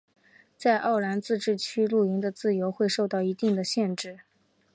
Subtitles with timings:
[0.57, 4.21] 在奥兰自治区露营的自由会受到一定的限制。